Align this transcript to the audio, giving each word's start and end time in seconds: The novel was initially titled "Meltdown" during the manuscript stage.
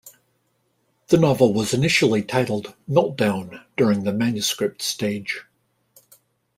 The 1.09 1.17
novel 1.19 1.53
was 1.53 1.75
initially 1.75 2.23
titled 2.23 2.73
"Meltdown" 2.89 3.63
during 3.77 4.01
the 4.03 4.11
manuscript 4.11 4.81
stage. 4.81 5.45